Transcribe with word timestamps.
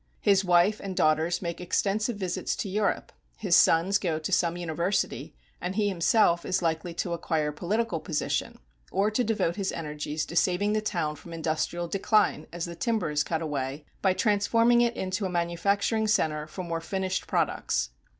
His 0.19 0.43
wife 0.43 0.79
and 0.83 0.95
daughters 0.97 1.43
make 1.43 1.61
extensive 1.61 2.17
visits 2.17 2.55
to 2.55 2.67
Europe, 2.67 3.11
his 3.37 3.55
sons 3.55 3.99
go 3.99 4.17
to 4.17 4.31
some 4.31 4.57
university, 4.57 5.35
and 5.61 5.75
he 5.75 5.89
himself 5.89 6.43
is 6.43 6.63
likely 6.63 6.91
to 6.95 7.13
acquire 7.13 7.51
political 7.51 7.99
position, 7.99 8.57
or 8.91 9.11
to 9.11 9.23
devote 9.23 9.57
his 9.57 9.71
energies 9.71 10.25
to 10.25 10.35
saving 10.35 10.73
the 10.73 10.81
town 10.81 11.17
from 11.17 11.33
industrial 11.33 11.87
decline, 11.87 12.47
as 12.51 12.65
the 12.65 12.73
timber 12.75 13.11
is 13.11 13.21
cut 13.23 13.43
away, 13.43 13.85
by 14.01 14.13
transforming 14.13 14.81
it 14.81 14.97
into 14.97 15.23
a 15.25 15.29
manufacturing 15.29 16.07
center 16.07 16.47
for 16.47 16.63
more 16.63 16.81
finished 16.81 17.27
products. 17.27 17.91